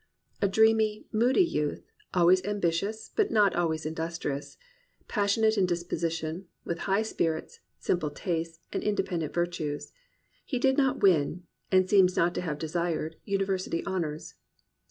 [0.41, 4.57] A dreamy, moody youth; always ambitious, but not always industrious;
[5.07, 9.93] passionate in disposition, with high spirits, simple tastes, and independent virtues;
[10.43, 14.33] he did not win, and seems not to have desired, university honours.